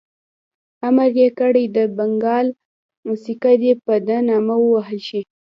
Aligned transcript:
امر 0.87 1.09
یې 1.21 1.27
کړی 1.39 1.65
د 1.75 1.77
بنګال 1.97 2.47
سکه 3.23 3.51
دي 3.61 3.71
په 3.85 3.93
ده 4.07 4.17
نامه 4.29 4.55
ووهل 4.61 4.99
شي. 5.07 5.21